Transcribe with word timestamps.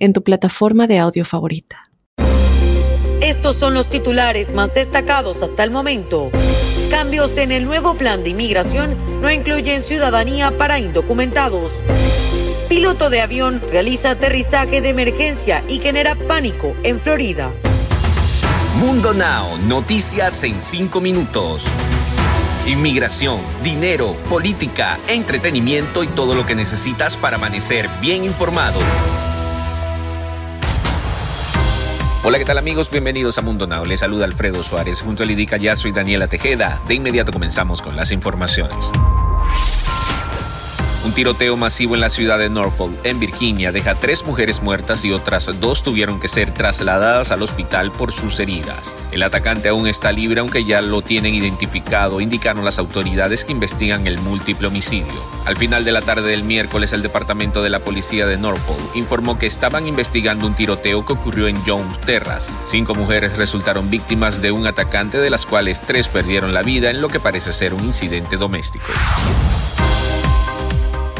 en 0.00 0.12
tu 0.12 0.24
plataforma 0.24 0.88
de 0.88 0.98
audio 0.98 1.24
favorita. 1.24 1.90
Estos 3.20 3.54
son 3.54 3.74
los 3.74 3.88
titulares 3.88 4.52
más 4.52 4.74
destacados 4.74 5.42
hasta 5.42 5.62
el 5.62 5.70
momento. 5.70 6.30
Cambios 6.90 7.36
en 7.36 7.52
el 7.52 7.64
nuevo 7.64 7.94
plan 7.94 8.24
de 8.24 8.30
inmigración 8.30 8.96
no 9.20 9.30
incluyen 9.30 9.82
ciudadanía 9.82 10.56
para 10.58 10.80
indocumentados. 10.80 11.84
Piloto 12.68 13.10
de 13.10 13.20
avión 13.20 13.60
realiza 13.70 14.12
aterrizaje 14.12 14.80
de 14.80 14.88
emergencia 14.88 15.62
y 15.68 15.78
genera 15.78 16.14
pánico 16.14 16.74
en 16.82 16.98
Florida. 16.98 17.52
Mundo 18.78 19.12
Now, 19.12 19.58
noticias 19.58 20.42
en 20.44 20.62
5 20.62 21.00
minutos. 21.00 21.66
Inmigración, 22.66 23.40
dinero, 23.62 24.14
política, 24.28 24.98
entretenimiento 25.08 26.04
y 26.04 26.06
todo 26.06 26.34
lo 26.34 26.46
que 26.46 26.54
necesitas 26.54 27.16
para 27.16 27.36
amanecer 27.36 27.88
bien 28.00 28.24
informado. 28.24 28.78
Hola, 32.22 32.36
¿qué 32.36 32.44
tal 32.44 32.58
amigos? 32.58 32.90
Bienvenidos 32.90 33.38
a 33.38 33.42
Mundo 33.42 33.66
Now. 33.66 33.86
Les 33.86 34.00
saluda 34.00 34.26
Alfredo 34.26 34.62
Suárez. 34.62 35.00
Junto 35.00 35.22
a 35.22 35.26
Lidica 35.26 35.56
ya 35.56 35.74
soy 35.74 35.90
Daniela 35.90 36.28
Tejeda. 36.28 36.78
De 36.86 36.92
inmediato 36.92 37.32
comenzamos 37.32 37.80
con 37.80 37.96
las 37.96 38.12
informaciones. 38.12 38.90
Un 41.02 41.12
tiroteo 41.12 41.56
masivo 41.56 41.94
en 41.94 42.02
la 42.02 42.10
ciudad 42.10 42.38
de 42.38 42.50
Norfolk, 42.50 42.94
en 43.04 43.18
Virginia, 43.18 43.72
deja 43.72 43.94
tres 43.94 44.26
mujeres 44.26 44.60
muertas 44.60 45.02
y 45.06 45.12
otras 45.12 45.58
dos 45.58 45.82
tuvieron 45.82 46.20
que 46.20 46.28
ser 46.28 46.52
trasladadas 46.52 47.30
al 47.30 47.42
hospital 47.42 47.90
por 47.90 48.12
sus 48.12 48.38
heridas. 48.38 48.94
El 49.10 49.22
atacante 49.22 49.70
aún 49.70 49.86
está 49.86 50.12
libre 50.12 50.40
aunque 50.40 50.66
ya 50.66 50.82
lo 50.82 51.00
tienen 51.00 51.34
identificado, 51.34 52.20
indicaron 52.20 52.66
las 52.66 52.78
autoridades 52.78 53.46
que 53.46 53.52
investigan 53.52 54.06
el 54.06 54.18
múltiple 54.18 54.66
homicidio. 54.66 55.24
Al 55.46 55.56
final 55.56 55.86
de 55.86 55.92
la 55.92 56.02
tarde 56.02 56.30
del 56.30 56.44
miércoles, 56.44 56.92
el 56.92 57.00
Departamento 57.00 57.62
de 57.62 57.70
la 57.70 57.78
Policía 57.78 58.26
de 58.26 58.36
Norfolk 58.36 58.94
informó 58.94 59.38
que 59.38 59.46
estaban 59.46 59.88
investigando 59.88 60.46
un 60.46 60.54
tiroteo 60.54 61.06
que 61.06 61.14
ocurrió 61.14 61.48
en 61.48 61.56
Jones 61.64 61.98
Terras. 62.00 62.50
Cinco 62.66 62.94
mujeres 62.94 63.38
resultaron 63.38 63.88
víctimas 63.88 64.42
de 64.42 64.52
un 64.52 64.66
atacante, 64.66 65.16
de 65.16 65.30
las 65.30 65.46
cuales 65.46 65.80
tres 65.80 66.08
perdieron 66.08 66.52
la 66.52 66.62
vida 66.62 66.90
en 66.90 67.00
lo 67.00 67.08
que 67.08 67.20
parece 67.20 67.52
ser 67.52 67.72
un 67.72 67.84
incidente 67.84 68.36
doméstico. 68.36 68.92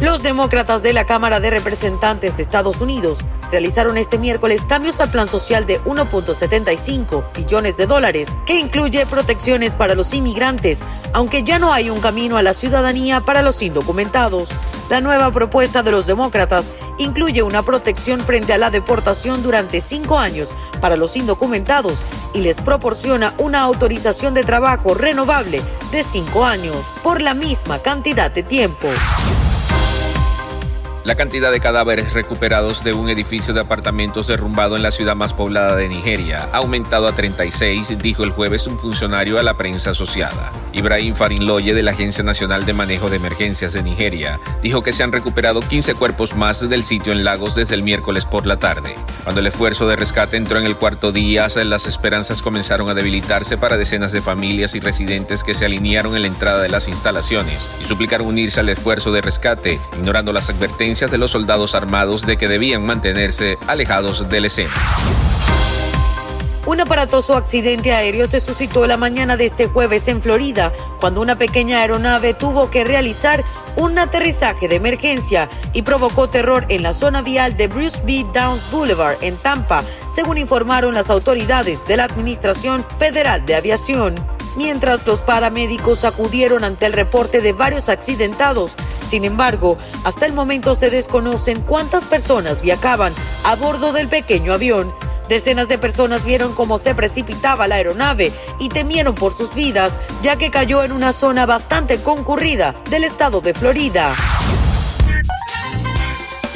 Los 0.00 0.22
demócratas 0.22 0.82
de 0.82 0.94
la 0.94 1.04
Cámara 1.04 1.40
de 1.40 1.50
Representantes 1.50 2.38
de 2.38 2.42
Estados 2.42 2.80
Unidos 2.80 3.18
realizaron 3.50 3.98
este 3.98 4.16
miércoles 4.18 4.64
cambios 4.64 4.98
al 4.98 5.10
plan 5.10 5.26
social 5.26 5.66
de 5.66 5.78
1.75 5.82 7.22
billones 7.36 7.76
de 7.76 7.86
dólares, 7.86 8.34
que 8.46 8.58
incluye 8.58 9.04
protecciones 9.04 9.74
para 9.76 9.94
los 9.94 10.14
inmigrantes, 10.14 10.82
aunque 11.12 11.42
ya 11.42 11.58
no 11.58 11.74
hay 11.74 11.90
un 11.90 12.00
camino 12.00 12.38
a 12.38 12.42
la 12.42 12.54
ciudadanía 12.54 13.20
para 13.20 13.42
los 13.42 13.60
indocumentados. 13.60 14.52
La 14.88 15.02
nueva 15.02 15.30
propuesta 15.32 15.82
de 15.82 15.90
los 15.90 16.06
demócratas 16.06 16.70
incluye 16.98 17.42
una 17.42 17.62
protección 17.62 18.20
frente 18.20 18.54
a 18.54 18.58
la 18.58 18.70
deportación 18.70 19.42
durante 19.42 19.82
cinco 19.82 20.18
años 20.18 20.54
para 20.80 20.96
los 20.96 21.14
indocumentados 21.14 22.06
y 22.32 22.40
les 22.40 22.62
proporciona 22.62 23.34
una 23.36 23.60
autorización 23.60 24.32
de 24.32 24.44
trabajo 24.44 24.94
renovable 24.94 25.60
de 25.92 26.02
cinco 26.02 26.46
años 26.46 26.76
por 27.02 27.20
la 27.20 27.34
misma 27.34 27.80
cantidad 27.80 28.30
de 28.30 28.42
tiempo. 28.42 28.88
La 31.02 31.14
cantidad 31.14 31.50
de 31.50 31.60
cadáveres 31.60 32.12
recuperados 32.12 32.84
de 32.84 32.92
un 32.92 33.08
edificio 33.08 33.54
de 33.54 33.60
apartamentos 33.60 34.26
derrumbado 34.26 34.76
en 34.76 34.82
la 34.82 34.90
ciudad 34.90 35.16
más 35.16 35.32
poblada 35.32 35.74
de 35.74 35.88
Nigeria 35.88 36.46
ha 36.52 36.58
aumentado 36.58 37.08
a 37.08 37.14
36, 37.14 37.96
dijo 38.02 38.22
el 38.22 38.32
jueves 38.32 38.66
un 38.66 38.78
funcionario 38.78 39.38
a 39.38 39.42
la 39.42 39.56
prensa 39.56 39.90
asociada. 39.90 40.52
Ibrahim 40.74 41.14
Farinloye 41.14 41.72
de 41.72 41.82
la 41.82 41.92
Agencia 41.92 42.22
Nacional 42.22 42.66
de 42.66 42.74
Manejo 42.74 43.08
de 43.08 43.16
Emergencias 43.16 43.72
de 43.72 43.82
Nigeria 43.82 44.38
dijo 44.62 44.82
que 44.82 44.92
se 44.92 45.02
han 45.02 45.10
recuperado 45.10 45.60
15 45.60 45.94
cuerpos 45.94 46.36
más 46.36 46.68
del 46.68 46.82
sitio 46.82 47.14
en 47.14 47.24
Lagos 47.24 47.54
desde 47.54 47.76
el 47.76 47.82
miércoles 47.82 48.26
por 48.26 48.46
la 48.46 48.58
tarde. 48.58 48.94
Cuando 49.24 49.40
el 49.40 49.46
esfuerzo 49.46 49.88
de 49.88 49.96
rescate 49.96 50.36
entró 50.36 50.58
en 50.58 50.66
el 50.66 50.76
cuarto 50.76 51.12
día, 51.12 51.48
las 51.64 51.86
esperanzas 51.86 52.42
comenzaron 52.42 52.90
a 52.90 52.94
debilitarse 52.94 53.56
para 53.56 53.78
decenas 53.78 54.12
de 54.12 54.20
familias 54.20 54.74
y 54.74 54.80
residentes 54.80 55.44
que 55.44 55.54
se 55.54 55.64
alinearon 55.64 56.14
en 56.14 56.22
la 56.22 56.28
entrada 56.28 56.62
de 56.62 56.68
las 56.68 56.88
instalaciones 56.88 57.68
y 57.80 57.84
suplicaron 57.84 58.26
unirse 58.26 58.60
al 58.60 58.68
esfuerzo 58.68 59.12
de 59.12 59.22
rescate, 59.22 59.80
ignorando 59.98 60.32
las 60.32 60.50
advertencias 60.50 60.89
de 60.90 61.18
los 61.18 61.30
soldados 61.30 61.76
armados 61.76 62.26
de 62.26 62.36
que 62.36 62.48
debían 62.48 62.84
mantenerse 62.84 63.58
alejados 63.68 64.28
de 64.28 64.40
la 64.40 64.48
escena. 64.48 64.72
Un 66.66 66.80
aparatoso 66.80 67.36
accidente 67.36 67.92
aéreo 67.92 68.26
se 68.26 68.40
suscitó 68.40 68.88
la 68.88 68.96
mañana 68.96 69.36
de 69.36 69.44
este 69.44 69.68
jueves 69.68 70.08
en 70.08 70.20
Florida, 70.20 70.72
cuando 70.98 71.20
una 71.20 71.36
pequeña 71.36 71.78
aeronave 71.78 72.34
tuvo 72.34 72.70
que 72.70 72.82
realizar 72.82 73.44
un 73.76 73.96
aterrizaje 73.98 74.66
de 74.66 74.76
emergencia 74.76 75.48
y 75.72 75.82
provocó 75.82 76.28
terror 76.28 76.66
en 76.68 76.82
la 76.82 76.92
zona 76.92 77.22
vial 77.22 77.56
de 77.56 77.68
Bruce 77.68 78.02
B. 78.04 78.26
Downs 78.34 78.68
Boulevard 78.72 79.16
en 79.20 79.36
Tampa, 79.36 79.84
según 80.08 80.38
informaron 80.38 80.94
las 80.94 81.08
autoridades 81.08 81.86
de 81.86 81.96
la 81.96 82.04
Administración 82.04 82.84
Federal 82.98 83.46
de 83.46 83.54
Aviación 83.54 84.16
mientras 84.56 85.06
los 85.06 85.20
paramédicos 85.20 86.04
acudieron 86.04 86.64
ante 86.64 86.86
el 86.86 86.92
reporte 86.92 87.40
de 87.40 87.52
varios 87.52 87.88
accidentados. 87.88 88.76
Sin 89.06 89.24
embargo, 89.24 89.78
hasta 90.04 90.26
el 90.26 90.32
momento 90.32 90.74
se 90.74 90.90
desconocen 90.90 91.60
cuántas 91.60 92.04
personas 92.04 92.62
viajaban 92.62 93.12
a 93.44 93.56
bordo 93.56 93.92
del 93.92 94.08
pequeño 94.08 94.52
avión. 94.52 94.92
Decenas 95.28 95.68
de 95.68 95.78
personas 95.78 96.24
vieron 96.24 96.54
cómo 96.54 96.76
se 96.76 96.94
precipitaba 96.94 97.68
la 97.68 97.76
aeronave 97.76 98.32
y 98.58 98.68
temieron 98.68 99.14
por 99.14 99.32
sus 99.32 99.54
vidas, 99.54 99.96
ya 100.22 100.34
que 100.34 100.50
cayó 100.50 100.82
en 100.82 100.90
una 100.90 101.12
zona 101.12 101.46
bastante 101.46 102.02
concurrida 102.02 102.74
del 102.90 103.04
estado 103.04 103.40
de 103.40 103.54
Florida. 103.54 104.16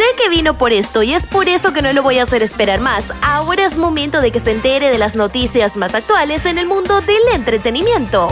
Sé 0.04 0.22
que 0.22 0.28
vino 0.28 0.59
por 0.59 0.75
esto 0.75 1.03
y 1.03 1.15
es 1.15 1.26
por 1.26 1.48
eso 1.48 1.72
que 1.72 1.81
no 1.81 1.91
lo 1.94 2.03
voy 2.03 2.19
a 2.19 2.25
hacer 2.25 2.42
esperar 2.42 2.78
más. 2.78 3.04
Ahora 3.22 3.65
es 3.65 3.78
momento 3.78 4.20
de 4.20 4.32
que 4.32 4.38
se 4.38 4.50
entere 4.50 4.91
de 4.91 4.98
las 4.98 5.16
noticias 5.16 5.78
más 5.78 5.94
actuales 5.94 6.44
en 6.44 6.59
el 6.59 6.66
mundo 6.66 7.00
del 7.00 7.22
entretenimiento 7.32 8.28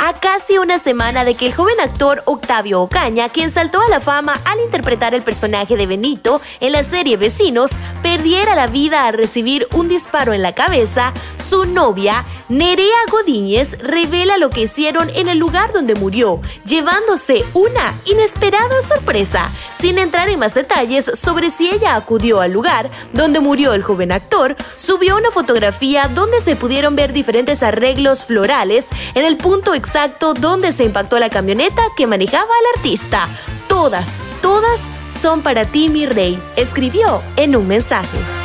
a 0.00 0.14
casi 0.14 0.56
una 0.56 0.78
semana 0.78 1.24
de 1.24 1.34
que 1.34 1.46
el 1.46 1.54
joven 1.54 1.78
actor 1.78 2.22
Octavio 2.24 2.80
Ocaña, 2.80 3.28
quien 3.28 3.50
saltó 3.50 3.82
a 3.82 3.88
la 3.90 4.00
fama 4.00 4.40
al 4.46 4.58
interpretar 4.60 5.14
el 5.14 5.22
personaje 5.22 5.76
de 5.76 5.86
Benito 5.86 6.40
en 6.60 6.72
la 6.72 6.82
serie 6.82 7.18
Vecinos, 7.18 7.72
perdiera 8.02 8.54
la 8.54 8.66
vida 8.66 9.06
al 9.06 9.12
recibir 9.12 9.68
un 9.74 9.88
disparo 9.88 10.32
en 10.32 10.40
la 10.40 10.54
cabeza, 10.54 11.12
su 11.50 11.64
novia, 11.64 12.24
Nerea 12.48 12.86
Godínez, 13.10 13.76
revela 13.80 14.38
lo 14.38 14.50
que 14.50 14.60
hicieron 14.60 15.10
en 15.16 15.28
el 15.28 15.38
lugar 15.38 15.72
donde 15.72 15.96
murió, 15.96 16.40
llevándose 16.64 17.44
una 17.54 17.92
inesperada 18.04 18.80
sorpresa. 18.86 19.50
Sin 19.76 19.98
entrar 19.98 20.28
en 20.28 20.38
más 20.38 20.54
detalles 20.54 21.10
sobre 21.12 21.50
si 21.50 21.68
ella 21.68 21.96
acudió 21.96 22.40
al 22.40 22.52
lugar 22.52 22.88
donde 23.12 23.40
murió 23.40 23.72
el 23.72 23.82
joven 23.82 24.12
actor, 24.12 24.56
subió 24.76 25.16
una 25.16 25.32
fotografía 25.32 26.06
donde 26.06 26.40
se 26.40 26.54
pudieron 26.54 26.94
ver 26.94 27.12
diferentes 27.12 27.64
arreglos 27.64 28.24
florales 28.24 28.86
en 29.16 29.24
el 29.24 29.36
punto 29.36 29.74
exacto 29.74 30.34
dónde 30.34 30.70
se 30.70 30.84
impactó 30.84 31.18
la 31.18 31.30
camioneta 31.30 31.82
que 31.96 32.06
manejaba 32.06 32.44
el 32.44 32.78
artista. 32.78 33.26
Todas, 33.66 34.20
todas 34.40 34.88
son 35.12 35.42
para 35.42 35.64
ti, 35.64 35.88
mi 35.88 36.06
rey, 36.06 36.40
escribió 36.54 37.20
en 37.34 37.56
un 37.56 37.66
mensaje. 37.66 38.39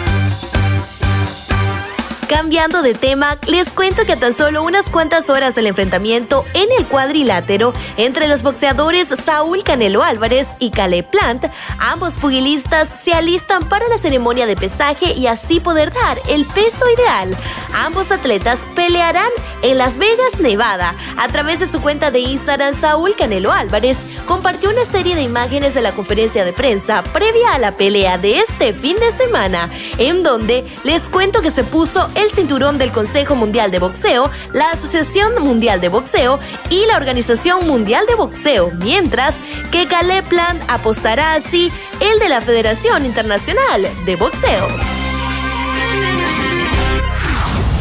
Cambiando 2.28 2.82
de 2.82 2.96
tema, 2.96 3.38
les 3.48 3.70
cuento 3.70 4.04
que 4.04 4.14
a 4.14 4.16
tan 4.16 4.34
solo 4.34 4.64
unas 4.64 4.90
cuantas 4.90 5.30
horas 5.30 5.54
del 5.54 5.68
enfrentamiento 5.68 6.44
en 6.56 6.68
el 6.80 6.88
cuadrilátero 6.88 7.72
entre 7.98 8.28
los 8.28 8.42
boxeadores 8.42 9.10
Saúl 9.10 9.64
Canelo 9.64 10.02
Álvarez 10.02 10.48
y 10.58 10.72
Caleb 10.72 11.08
Plant, 11.12 11.46
ambos 11.78 12.14
pugilistas 12.14 12.90
se 12.90 13.14
alistan 13.14 13.70
para 13.70 13.88
la 13.90 14.00
ceremonia 14.00 14.48
de 14.48 14.56
pesaje 14.56 15.14
y 15.14 15.28
así 15.28 15.60
poder 15.60 15.94
dar 15.94 16.18
el 16.28 16.46
peso 16.46 16.86
ideal. 16.98 17.38
Ambos 17.76 18.12
atletas 18.12 18.66
pelearán 18.74 19.30
en 19.62 19.78
Las 19.78 19.98
Vegas, 19.98 20.40
Nevada. 20.40 20.96
A 21.18 21.28
través 21.28 21.60
de 21.60 21.68
su 21.68 21.82
cuenta 21.82 22.10
de 22.10 22.22
Instagram, 22.22 22.74
Saúl 22.74 23.16
Canelo 23.16 23.52
Álvarez 23.52 24.00
compartió 24.26 24.72
una 24.72 24.86
serie 24.86 25.16
de 25.16 25.22
imágenes 25.22 25.76
de 25.76 25.82
la 25.82 25.92
conferencia 25.92 26.44
de 26.44 26.54
prensa 26.54 27.04
previa 27.04 27.54
a 27.54 27.60
la 27.60 27.76
pelea 27.76 28.18
de 28.18 28.40
este 28.40 28.74
fin 28.74 28.96
de 28.96 29.12
semana, 29.12 29.70
en 30.00 30.24
donde 30.24 30.66
les 30.84 31.10
cuento 31.10 31.42
que 31.42 31.52
se 31.52 31.64
puso 31.64 32.10
el 32.16 32.30
Cinturón 32.30 32.78
del 32.78 32.92
Consejo 32.92 33.36
Mundial 33.36 33.72
de 33.72 33.80
Boxeo, 33.80 34.30
la 34.54 34.72
Asociación 34.72 35.44
Mundial 35.44 35.82
de 35.82 35.90
Boxeo 35.90 36.40
y 36.70 36.86
la 36.88 36.98
Organización 36.98 37.68
Mundial 37.68 38.06
de 38.08 38.16
Boxeo, 38.16 38.72
mientras 38.80 39.36
que 39.72 39.88
Caleb 39.88 40.26
Plant 40.26 40.64
apostará 40.68 41.34
así 41.34 41.72
el 42.00 42.20
de 42.20 42.30
la 42.30 42.42
Federación 42.42 43.06
Internacional 43.06 43.88
de 44.06 44.16
Boxeo. 44.16 44.68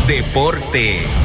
Deportes. 0.06 1.25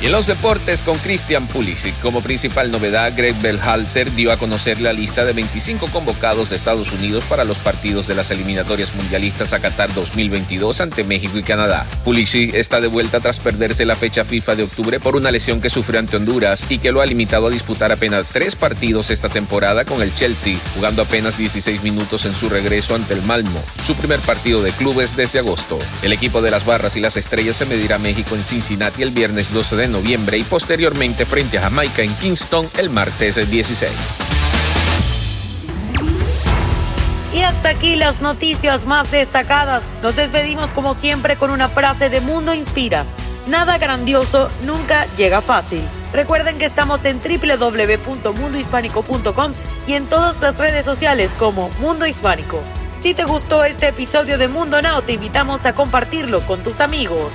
Y 0.00 0.06
en 0.06 0.12
los 0.12 0.28
deportes 0.28 0.84
con 0.84 0.96
Christian 0.98 1.48
Pulisic 1.48 1.98
como 2.00 2.20
principal 2.20 2.70
novedad, 2.70 3.12
Greg 3.16 3.34
Belhalter 3.42 4.14
dio 4.14 4.30
a 4.30 4.36
conocer 4.36 4.80
la 4.80 4.92
lista 4.92 5.24
de 5.24 5.32
25 5.32 5.88
convocados 5.88 6.50
de 6.50 6.56
Estados 6.56 6.92
Unidos 6.92 7.24
para 7.24 7.42
los 7.42 7.58
partidos 7.58 8.06
de 8.06 8.14
las 8.14 8.30
eliminatorias 8.30 8.94
mundialistas 8.94 9.52
a 9.52 9.58
Qatar 9.58 9.92
2022 9.92 10.80
ante 10.80 11.02
México 11.02 11.36
y 11.36 11.42
Canadá. 11.42 11.84
Pulisic 12.04 12.54
está 12.54 12.80
de 12.80 12.86
vuelta 12.86 13.18
tras 13.18 13.40
perderse 13.40 13.84
la 13.84 13.96
fecha 13.96 14.24
FIFA 14.24 14.54
de 14.54 14.62
octubre 14.62 15.00
por 15.00 15.16
una 15.16 15.32
lesión 15.32 15.60
que 15.60 15.68
sufrió 15.68 15.98
ante 15.98 16.16
Honduras 16.16 16.66
y 16.68 16.78
que 16.78 16.92
lo 16.92 17.00
ha 17.00 17.06
limitado 17.06 17.48
a 17.48 17.50
disputar 17.50 17.90
apenas 17.90 18.26
tres 18.30 18.54
partidos 18.54 19.10
esta 19.10 19.28
temporada 19.28 19.84
con 19.84 20.00
el 20.00 20.14
Chelsea, 20.14 20.58
jugando 20.76 21.02
apenas 21.02 21.38
16 21.38 21.82
minutos 21.82 22.24
en 22.24 22.36
su 22.36 22.48
regreso 22.48 22.94
ante 22.94 23.14
el 23.14 23.22
Malmo, 23.22 23.60
su 23.84 23.96
primer 23.96 24.20
partido 24.20 24.62
de 24.62 24.70
clubes 24.70 25.16
desde 25.16 25.40
agosto. 25.40 25.76
El 26.02 26.12
equipo 26.12 26.40
de 26.40 26.52
las 26.52 26.64
Barras 26.64 26.94
y 26.94 27.00
las 27.00 27.16
Estrellas 27.16 27.56
se 27.56 27.66
medirá 27.66 27.96
a 27.96 27.98
México 27.98 28.36
en 28.36 28.44
Cincinnati 28.44 29.02
el 29.02 29.10
viernes 29.10 29.52
12 29.52 29.87
noviembre 29.92 30.38
y 30.38 30.44
posteriormente 30.44 31.26
frente 31.26 31.58
a 31.58 31.62
Jamaica 31.62 32.02
en 32.02 32.14
Kingston 32.16 32.68
el 32.78 32.90
martes 32.90 33.36
16. 33.36 33.92
Y 37.34 37.42
hasta 37.42 37.70
aquí 37.70 37.96
las 37.96 38.20
noticias 38.20 38.86
más 38.86 39.10
destacadas. 39.10 39.90
Nos 40.02 40.14
despedimos 40.16 40.70
como 40.70 40.94
siempre 40.94 41.36
con 41.36 41.50
una 41.50 41.68
frase 41.68 42.08
de 42.10 42.20
Mundo 42.20 42.54
Inspira. 42.54 43.04
Nada 43.46 43.78
grandioso 43.78 44.50
nunca 44.64 45.06
llega 45.16 45.40
fácil. 45.40 45.82
Recuerden 46.12 46.58
que 46.58 46.64
estamos 46.64 47.04
en 47.04 47.20
www.mundohispánico.com 47.20 49.52
y 49.86 49.92
en 49.94 50.06
todas 50.06 50.40
las 50.40 50.58
redes 50.58 50.84
sociales 50.84 51.36
como 51.38 51.70
Mundo 51.80 52.04
Hispánico. 52.06 52.60
Si 52.92 53.14
te 53.14 53.24
gustó 53.24 53.64
este 53.64 53.88
episodio 53.88 54.36
de 54.38 54.48
Mundo 54.48 54.82
Now, 54.82 55.02
te 55.02 55.12
invitamos 55.12 55.64
a 55.66 55.74
compartirlo 55.74 56.40
con 56.46 56.62
tus 56.62 56.80
amigos. 56.80 57.34